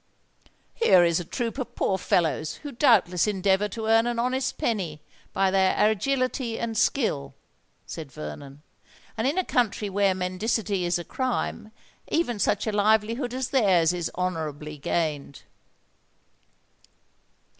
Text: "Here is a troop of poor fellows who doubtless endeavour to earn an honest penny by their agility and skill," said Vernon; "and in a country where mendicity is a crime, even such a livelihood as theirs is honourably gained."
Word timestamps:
"Here 0.73 1.03
is 1.03 1.19
a 1.19 1.23
troop 1.23 1.59
of 1.59 1.75
poor 1.75 1.99
fellows 1.99 2.55
who 2.63 2.71
doubtless 2.71 3.27
endeavour 3.27 3.67
to 3.69 3.85
earn 3.85 4.07
an 4.07 4.17
honest 4.17 4.57
penny 4.57 4.99
by 5.31 5.51
their 5.51 5.75
agility 5.77 6.57
and 6.57 6.75
skill," 6.75 7.35
said 7.85 8.11
Vernon; 8.11 8.63
"and 9.15 9.27
in 9.27 9.37
a 9.37 9.45
country 9.45 9.91
where 9.91 10.15
mendicity 10.15 10.85
is 10.85 10.97
a 10.97 11.03
crime, 11.03 11.71
even 12.07 12.39
such 12.39 12.65
a 12.65 12.71
livelihood 12.71 13.31
as 13.35 13.49
theirs 13.51 13.93
is 13.93 14.09
honourably 14.17 14.79
gained." 14.79 15.43